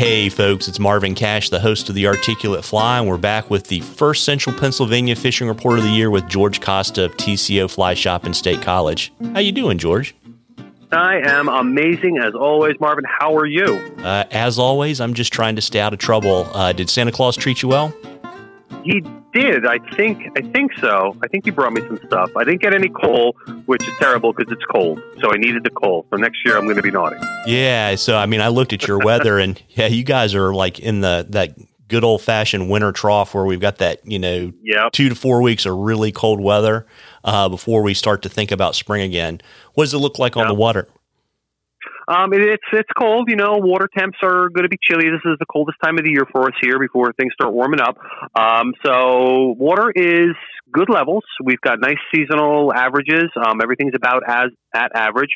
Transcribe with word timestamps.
Hey, 0.00 0.30
folks, 0.30 0.66
it's 0.66 0.78
Marvin 0.78 1.14
Cash, 1.14 1.50
the 1.50 1.60
host 1.60 1.90
of 1.90 1.94
the 1.94 2.06
Articulate 2.06 2.64
Fly, 2.64 3.00
and 3.00 3.06
we're 3.06 3.18
back 3.18 3.50
with 3.50 3.66
the 3.66 3.80
first 3.80 4.24
Central 4.24 4.58
Pennsylvania 4.58 5.14
Fishing 5.14 5.46
Report 5.46 5.78
of 5.78 5.84
the 5.84 5.90
Year 5.90 6.08
with 6.08 6.26
George 6.26 6.62
Costa 6.62 7.04
of 7.04 7.14
TCO 7.18 7.70
Fly 7.70 7.92
Shop 7.92 8.24
in 8.24 8.32
State 8.32 8.62
College. 8.62 9.12
How 9.34 9.40
you 9.40 9.52
doing, 9.52 9.76
George? 9.76 10.14
I 10.90 11.20
am 11.22 11.50
amazing 11.50 12.16
as 12.16 12.32
always, 12.34 12.80
Marvin. 12.80 13.04
How 13.06 13.36
are 13.36 13.44
you? 13.44 13.76
Uh, 13.98 14.24
as 14.30 14.58
always, 14.58 15.02
I'm 15.02 15.12
just 15.12 15.34
trying 15.34 15.56
to 15.56 15.60
stay 15.60 15.80
out 15.80 15.92
of 15.92 15.98
trouble. 15.98 16.48
Uh, 16.54 16.72
did 16.72 16.88
Santa 16.88 17.12
Claus 17.12 17.36
treat 17.36 17.60
you 17.60 17.68
well? 17.68 17.92
He 18.82 19.04
did. 19.32 19.66
I 19.66 19.78
think. 19.96 20.30
I 20.36 20.42
think 20.42 20.72
so. 20.78 21.16
I 21.22 21.28
think 21.28 21.44
he 21.44 21.50
brought 21.50 21.72
me 21.72 21.80
some 21.82 21.98
stuff. 22.06 22.30
I 22.36 22.44
didn't 22.44 22.60
get 22.60 22.74
any 22.74 22.88
coal, 22.88 23.36
which 23.66 23.86
is 23.86 23.94
terrible 23.98 24.32
because 24.32 24.52
it's 24.52 24.64
cold. 24.66 25.02
So 25.20 25.32
I 25.32 25.36
needed 25.36 25.64
the 25.64 25.70
coal. 25.70 26.06
So 26.10 26.16
next 26.16 26.44
year 26.44 26.56
I'm 26.56 26.64
going 26.64 26.76
to 26.76 26.82
be 26.82 26.90
naughty. 26.90 27.16
Yeah. 27.46 27.94
So 27.94 28.16
I 28.16 28.26
mean, 28.26 28.40
I 28.40 28.48
looked 28.48 28.72
at 28.72 28.86
your 28.86 28.98
weather, 29.04 29.38
and 29.38 29.60
yeah, 29.70 29.86
you 29.86 30.04
guys 30.04 30.34
are 30.34 30.54
like 30.54 30.78
in 30.78 31.00
the 31.00 31.26
that 31.30 31.54
good 31.88 32.04
old 32.04 32.22
fashioned 32.22 32.70
winter 32.70 32.92
trough 32.92 33.34
where 33.34 33.44
we've 33.44 33.60
got 33.60 33.78
that 33.78 34.00
you 34.06 34.18
know 34.18 34.52
yep. 34.62 34.92
two 34.92 35.08
to 35.08 35.14
four 35.14 35.42
weeks 35.42 35.66
of 35.66 35.76
really 35.76 36.12
cold 36.12 36.40
weather 36.40 36.86
uh, 37.24 37.48
before 37.48 37.82
we 37.82 37.92
start 37.92 38.22
to 38.22 38.28
think 38.28 38.50
about 38.50 38.74
spring 38.74 39.02
again. 39.02 39.40
What 39.74 39.84
does 39.84 39.94
it 39.94 39.98
look 39.98 40.18
like 40.18 40.36
yep. 40.36 40.44
on 40.44 40.48
the 40.48 40.54
water? 40.54 40.88
Um, 42.10 42.32
it, 42.32 42.42
it's 42.42 42.70
it's 42.72 42.88
cold. 42.98 43.28
You 43.28 43.36
know, 43.36 43.58
water 43.58 43.88
temps 43.96 44.18
are 44.22 44.48
going 44.48 44.64
to 44.64 44.68
be 44.68 44.78
chilly. 44.82 45.08
This 45.10 45.22
is 45.24 45.38
the 45.38 45.46
coldest 45.46 45.78
time 45.82 45.96
of 45.96 46.04
the 46.04 46.10
year 46.10 46.26
for 46.32 46.46
us 46.46 46.54
here 46.60 46.80
before 46.80 47.12
things 47.12 47.32
start 47.34 47.54
warming 47.54 47.80
up. 47.80 47.96
Um, 48.34 48.74
so 48.84 49.54
water 49.56 49.92
is 49.94 50.34
good 50.72 50.90
levels. 50.90 51.22
We've 51.42 51.60
got 51.60 51.80
nice 51.80 52.02
seasonal 52.12 52.72
averages. 52.74 53.30
Um, 53.36 53.60
everything's 53.62 53.94
about 53.94 54.22
as 54.26 54.50
at 54.74 54.90
average. 54.96 55.30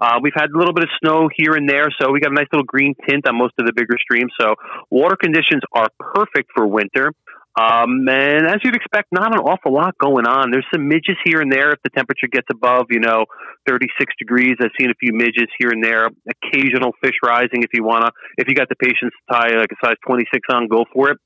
Uh, 0.00 0.18
we've 0.22 0.34
had 0.34 0.50
a 0.50 0.58
little 0.58 0.74
bit 0.74 0.84
of 0.84 0.90
snow 1.02 1.28
here 1.34 1.54
and 1.54 1.68
there, 1.68 1.86
so 2.00 2.10
we 2.10 2.18
got 2.18 2.32
a 2.32 2.34
nice 2.34 2.48
little 2.52 2.66
green 2.66 2.94
tint 3.08 3.26
on 3.28 3.38
most 3.38 3.54
of 3.58 3.66
the 3.66 3.72
bigger 3.72 3.94
streams. 4.00 4.32
So 4.40 4.54
water 4.90 5.16
conditions 5.16 5.62
are 5.72 5.88
perfect 5.98 6.50
for 6.54 6.66
winter. 6.66 7.12
Um, 7.58 8.08
and 8.08 8.46
as 8.48 8.64
you'd 8.64 8.76
expect, 8.76 9.08
not 9.12 9.34
an 9.34 9.40
awful 9.40 9.74
lot 9.74 9.96
going 9.98 10.26
on. 10.26 10.50
There's 10.50 10.66
some 10.72 10.88
midges 10.88 11.16
here 11.24 11.40
and 11.42 11.52
there 11.52 11.72
if 11.72 11.80
the 11.84 11.90
temperature 11.90 12.28
gets 12.30 12.46
above, 12.50 12.86
you 12.88 13.00
know, 13.00 13.26
36 13.68 14.14
degrees. 14.18 14.56
I've 14.60 14.72
seen 14.80 14.90
a 14.90 14.94
few 14.98 15.12
midges 15.12 15.48
here 15.58 15.68
and 15.70 15.84
there. 15.84 16.08
Occasional 16.08 16.92
fish 17.04 17.16
rising 17.24 17.62
if 17.62 17.70
you 17.74 17.84
wanna. 17.84 18.10
If 18.38 18.48
you 18.48 18.54
got 18.54 18.68
the 18.70 18.76
patience 18.76 19.12
to 19.12 19.34
tie 19.34 19.56
like 19.56 19.70
a 19.70 19.86
size 19.86 19.96
26 20.06 20.40
on, 20.50 20.68
go 20.68 20.84
for 20.94 21.10
it. 21.10 21.18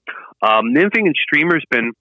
Um, 0.43 0.75
nymphing 0.75 1.07
and 1.07 1.15
streamer's 1.15 1.65
been 1.71 1.93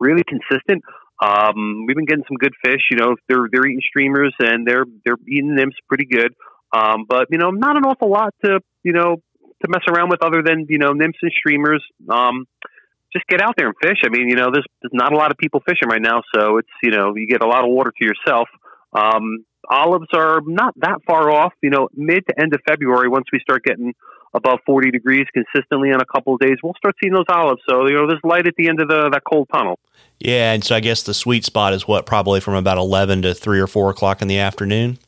really 0.00 0.24
consistent. 0.26 0.82
Um, 1.22 1.84
we've 1.86 1.96
been 1.96 2.06
getting 2.06 2.24
some 2.28 2.36
good 2.36 2.54
fish. 2.64 2.80
You 2.90 2.96
know, 2.96 3.16
they're 3.28 3.48
they're 3.52 3.66
eating 3.66 3.82
streamers 3.86 4.34
and 4.38 4.66
they're 4.66 4.84
they're 5.04 5.18
eating 5.28 5.54
nymphs 5.54 5.76
pretty 5.88 6.06
good. 6.06 6.32
Um, 6.74 7.04
but 7.08 7.26
you 7.30 7.38
know, 7.38 7.50
not 7.50 7.76
an 7.76 7.84
awful 7.84 8.10
lot 8.10 8.34
to 8.44 8.60
you 8.82 8.92
know 8.92 9.16
to 9.62 9.68
mess 9.68 9.82
around 9.88 10.10
with 10.10 10.22
other 10.22 10.42
than 10.44 10.66
you 10.68 10.78
know 10.78 10.92
nymphs 10.92 11.18
and 11.22 11.32
streamers. 11.36 11.84
Um, 12.08 12.46
just 13.12 13.26
get 13.26 13.40
out 13.40 13.54
there 13.56 13.68
and 13.68 13.76
fish. 13.82 13.98
I 14.04 14.08
mean, 14.08 14.28
you 14.28 14.36
know, 14.36 14.50
there's, 14.52 14.66
there's 14.82 14.92
not 14.92 15.12
a 15.12 15.16
lot 15.16 15.30
of 15.30 15.38
people 15.38 15.60
fishing 15.66 15.88
right 15.88 16.02
now, 16.02 16.22
so 16.34 16.58
it's 16.58 16.68
you 16.82 16.90
know 16.90 17.14
you 17.16 17.26
get 17.26 17.42
a 17.42 17.46
lot 17.46 17.64
of 17.64 17.70
water 17.70 17.92
to 17.98 18.04
yourself. 18.04 18.48
Um, 18.92 19.44
olives 19.70 20.08
are 20.12 20.40
not 20.44 20.74
that 20.80 20.98
far 21.06 21.30
off. 21.30 21.52
You 21.62 21.70
know, 21.70 21.88
mid 21.94 22.26
to 22.26 22.40
end 22.40 22.54
of 22.54 22.60
February, 22.66 23.08
once 23.08 23.26
we 23.32 23.40
start 23.40 23.64
getting 23.64 23.94
above 24.34 24.58
40 24.66 24.90
degrees 24.90 25.24
consistently 25.32 25.90
on 25.90 26.02
a 26.02 26.04
couple 26.04 26.34
of 26.34 26.40
days, 26.40 26.56
we'll 26.62 26.74
start 26.74 26.94
seeing 27.02 27.14
those 27.14 27.24
olives. 27.30 27.62
So 27.68 27.86
you 27.86 27.94
know, 27.94 28.06
there's 28.06 28.20
light 28.24 28.46
at 28.46 28.54
the 28.56 28.68
end 28.68 28.80
of 28.80 28.88
the 28.88 29.10
that 29.10 29.22
cold 29.30 29.48
tunnel. 29.52 29.78
Yeah, 30.18 30.52
and 30.52 30.64
so 30.64 30.74
I 30.76 30.80
guess 30.80 31.02
the 31.02 31.14
sweet 31.14 31.44
spot 31.44 31.72
is 31.72 31.86
what 31.86 32.04
probably 32.04 32.40
from 32.40 32.54
about 32.54 32.76
11 32.76 33.22
to 33.22 33.34
three 33.34 33.60
or 33.60 33.66
four 33.66 33.90
o'clock 33.90 34.20
in 34.20 34.28
the 34.28 34.38
afternoon. 34.38 34.98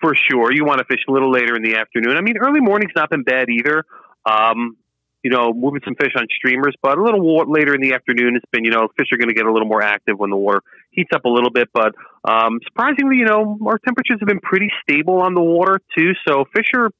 For 0.00 0.14
sure, 0.16 0.52
you 0.52 0.64
want 0.64 0.78
to 0.78 0.84
fish 0.84 1.04
a 1.08 1.12
little 1.12 1.30
later 1.30 1.54
in 1.54 1.62
the 1.62 1.76
afternoon. 1.76 2.16
I 2.16 2.22
mean, 2.22 2.36
early 2.38 2.60
morning's 2.60 2.92
not 2.96 3.10
been 3.10 3.22
bad 3.22 3.48
either. 3.48 3.84
Um, 4.26 4.76
you 5.22 5.30
know, 5.30 5.52
moving 5.52 5.80
some 5.84 5.94
fish 5.94 6.12
on 6.16 6.26
streamers, 6.36 6.74
but 6.82 6.98
a 6.98 7.02
little 7.02 7.20
water 7.20 7.48
later 7.50 7.74
in 7.74 7.80
the 7.80 7.94
afternoon, 7.94 8.36
it's 8.36 8.50
been, 8.50 8.64
you 8.64 8.70
know, 8.70 8.88
fish 8.98 9.06
are 9.12 9.18
going 9.18 9.28
to 9.28 9.34
get 9.34 9.46
a 9.46 9.52
little 9.52 9.68
more 9.68 9.82
active 9.82 10.18
when 10.18 10.30
the 10.30 10.36
water 10.36 10.62
heats 10.90 11.10
up 11.14 11.24
a 11.24 11.28
little 11.28 11.50
bit. 11.50 11.68
But 11.72 11.94
um, 12.24 12.58
surprisingly, 12.66 13.16
you 13.18 13.24
know, 13.24 13.58
our 13.66 13.78
temperatures 13.78 14.18
have 14.20 14.28
been 14.28 14.40
pretty 14.40 14.70
stable 14.82 15.20
on 15.20 15.34
the 15.34 15.40
water 15.40 15.80
too. 15.96 16.12
So 16.26 16.44
fish 16.54 16.66
are, 16.74 16.90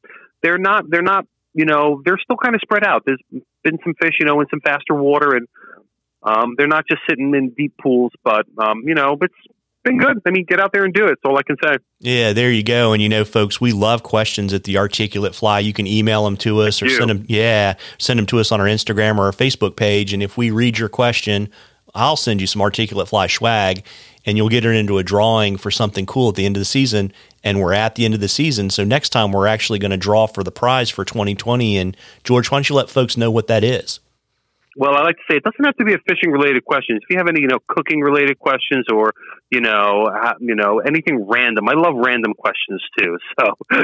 they're 0.43 0.59
not, 0.59 0.85
they're 0.89 1.03
not, 1.03 1.27
you 1.55 1.65
know, 1.65 2.01
they're 2.05 2.19
still 2.23 2.37
kind 2.37 2.55
of 2.55 2.61
spread 2.63 2.85
out. 2.85 3.03
There's 3.05 3.23
been 3.65 3.79
some 3.85 3.95
fish, 4.01 4.15
you 4.21 4.27
know, 4.27 4.41
in 4.41 4.47
some 4.51 4.61
faster 4.61 4.95
water, 4.95 5.35
and 5.37 5.49
um, 6.23 6.55
they're 6.57 6.69
not 6.69 6.85
just 6.89 7.03
sitting 7.09 7.35
in 7.35 7.51
deep 7.51 7.75
pools. 7.83 8.13
But 8.25 8.47
um, 8.59 8.83
you 8.87 8.95
know, 8.95 9.19
it's 9.21 9.35
been 9.83 9.99
good. 9.99 10.21
I 10.27 10.31
mean, 10.31 10.45
get 10.45 10.61
out 10.61 10.73
there 10.73 10.85
and 10.85 10.95
do 10.95 11.07
it. 11.07 11.11
That's 11.11 11.21
all 11.25 11.39
I 11.39 11.43
can 11.43 11.57
say. 11.63 11.77
Yeah, 12.01 12.33
there 12.33 12.51
you 12.51 12.63
go. 12.63 12.93
And 12.93 13.03
you 13.03 13.09
know, 13.09 13.25
folks, 13.25 13.61
we 13.61 13.73
love 13.73 14.03
questions 14.03 14.53
at 14.53 14.65
the 14.65 14.79
Articulate 14.79 15.35
Fly. 15.35 15.61
You 15.61 15.73
can 15.73 15.87
email 15.87 16.25
them 16.25 16.37
to 16.39 16.61
us 16.61 16.83
or 16.83 16.89
send 16.89 17.11
them. 17.11 17.25
Yeah, 17.29 17.75
send 17.99 18.19
them 18.19 18.27
to 18.27 18.39
us 18.39 18.53
on 18.53 18.61
our 18.61 18.67
Instagram 18.67 19.19
or 19.19 19.25
our 19.25 19.33
Facebook 19.33 19.77
page. 19.77 20.13
And 20.13 20.23
if 20.23 20.37
we 20.37 20.51
read 20.51 20.79
your 20.79 20.89
question, 20.89 21.51
I'll 21.95 22.17
send 22.17 22.41
you 22.41 22.47
some 22.47 22.63
Articulate 22.63 23.09
Fly 23.09 23.27
swag, 23.27 23.85
and 24.25 24.37
you'll 24.37 24.49
get 24.49 24.65
it 24.65 24.75
into 24.75 24.99
a 24.99 25.03
drawing 25.03 25.57
for 25.57 25.71
something 25.71 26.07
cool 26.07 26.31
at 26.31 26.37
the 26.37 26.47
end 26.47 26.57
of 26.57 26.61
the 26.61 26.67
season. 26.67 27.13
And 27.45 27.61
we're 27.61 27.75
at 27.75 27.97
the 27.97 28.05
end 28.05 28.15
of 28.15 28.21
the 28.21 28.29
season, 28.29 28.71
so 28.71 28.85
next 28.85 29.11
time 29.11 29.33
we're 29.33 29.49
actually 29.49 29.81
going 29.81 29.91
to 29.91 29.97
draw 29.97 30.27
for 30.27 30.45
the 30.45 30.53
prize 30.53 30.91
for 30.91 31.05
2020. 31.05 31.77
And 31.77 31.97
George, 32.23 32.51
why 32.51 32.59
don't 32.59 32.69
you 32.69 32.77
let 32.77 32.89
folks 32.89 33.17
know 33.17 33.33
what 33.33 33.49
that 33.49 33.65
is? 33.65 33.99
Well, 34.77 34.95
I 34.97 35.03
like 35.03 35.17
to 35.17 35.23
say 35.31 35.37
it 35.37 35.45
doesn't 35.45 35.65
have 35.65 35.77
to 35.77 35.85
be 35.85 35.95
a 35.95 35.99
fishing 36.09 36.31
related 36.31 36.65
question. 36.65 36.97
If 36.97 37.03
you 37.11 37.19
have 37.19 37.29
any, 37.29 37.41
you 37.43 37.49
know, 37.49 37.59
cooking 37.69 38.01
related 38.01 38.39
questions 38.39 38.87
or, 38.93 39.13
you 39.51 39.61
know, 39.61 40.09
you 40.41 40.55
know, 40.55 40.81
anything 40.81 41.27
random. 41.29 41.69
I 41.69 41.75
love 41.75 41.95
random 41.97 42.35
questions 42.35 42.83
too. 42.99 43.19
So 43.41 43.55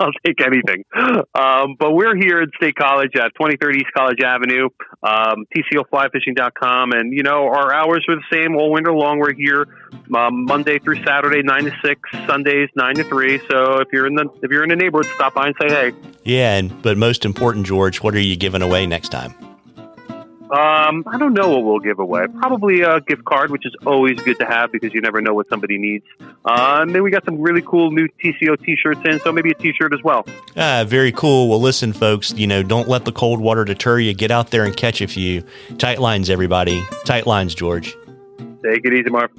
I'll 0.00 0.10
take 0.26 0.40
anything. 0.44 0.84
Um, 1.34 1.76
but 1.78 1.92
we're 1.92 2.16
here 2.16 2.40
at 2.42 2.48
State 2.56 2.74
College 2.74 3.12
at 3.16 3.32
23rd 3.40 3.76
East 3.76 3.92
College 3.96 4.18
Avenue, 4.24 4.68
um, 5.02 5.46
TCOflyfishing.com. 5.54 6.92
And, 6.92 7.12
you 7.12 7.22
know, 7.22 7.46
our 7.46 7.72
hours 7.72 8.04
are 8.08 8.16
the 8.16 8.24
same 8.30 8.56
all 8.56 8.72
winter 8.72 8.92
long. 8.92 9.18
We're 9.18 9.34
here 9.34 9.66
um, 10.14 10.44
Monday 10.44 10.78
through 10.78 11.02
Saturday, 11.04 11.42
9 11.42 11.64
to 11.64 11.72
6, 11.82 12.00
Sundays, 12.26 12.68
9 12.74 12.94
to 12.96 13.04
3. 13.04 13.38
So 13.50 13.78
if 13.78 13.88
you're 13.92 14.06
in 14.06 14.14
the, 14.14 14.28
if 14.42 14.50
you're 14.50 14.64
in 14.64 14.70
the 14.70 14.76
neighborhood, 14.76 15.10
stop 15.14 15.34
by 15.34 15.46
and 15.46 15.56
say 15.60 15.68
hey. 15.68 15.92
Yeah. 16.24 16.56
And, 16.56 16.82
but 16.82 16.98
most 16.98 17.24
important, 17.24 17.66
George, 17.66 18.02
what 18.02 18.14
are 18.14 18.20
you 18.20 18.36
giving 18.36 18.62
away 18.62 18.86
next 18.86 19.10
time? 19.10 19.47
Um, 20.50 21.04
I 21.06 21.18
don't 21.18 21.34
know 21.34 21.50
what 21.50 21.64
we'll 21.64 21.78
give 21.78 21.98
away. 21.98 22.26
Probably 22.38 22.80
a 22.80 23.00
gift 23.00 23.24
card, 23.24 23.50
which 23.50 23.66
is 23.66 23.74
always 23.84 24.18
good 24.20 24.38
to 24.38 24.46
have 24.46 24.72
because 24.72 24.94
you 24.94 25.00
never 25.00 25.20
know 25.20 25.34
what 25.34 25.48
somebody 25.48 25.76
needs. 25.76 26.06
Uh, 26.20 26.78
and 26.80 26.94
then 26.94 27.02
we 27.02 27.10
got 27.10 27.24
some 27.24 27.38
really 27.40 27.60
cool 27.62 27.90
new 27.90 28.08
TCO 28.22 28.58
T-shirts 28.64 29.00
in, 29.04 29.20
so 29.20 29.30
maybe 29.30 29.50
a 29.50 29.54
T-shirt 29.54 29.92
as 29.92 30.02
well. 30.02 30.24
Ah, 30.56 30.84
very 30.86 31.12
cool. 31.12 31.48
Well, 31.48 31.60
listen, 31.60 31.92
folks. 31.92 32.32
You 32.32 32.46
know, 32.46 32.62
don't 32.62 32.88
let 32.88 33.04
the 33.04 33.12
cold 33.12 33.40
water 33.40 33.64
deter 33.64 33.98
you. 33.98 34.14
Get 34.14 34.30
out 34.30 34.50
there 34.50 34.64
and 34.64 34.76
catch 34.76 35.02
a 35.02 35.08
few 35.08 35.44
tight 35.76 36.00
lines, 36.00 36.30
everybody. 36.30 36.82
Tight 37.04 37.26
lines, 37.26 37.54
George. 37.54 37.94
Take 38.64 38.84
it 38.84 38.92
easy, 38.94 39.10
Mark. 39.10 39.30